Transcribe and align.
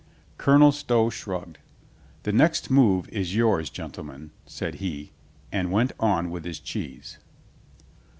Colonel 0.39 0.71
Stow 0.71 1.11
shrugged. 1.11 1.59
"The 2.23 2.31
next 2.31 2.71
move 2.71 3.07
is 3.09 3.35
yours, 3.35 3.69
gentlemen," 3.69 4.31
said 4.47 4.73
he, 4.81 5.11
and 5.51 5.71
went 5.71 5.91
on 5.99 6.31
with 6.31 6.43
his 6.43 6.59
cheese. 6.59 7.19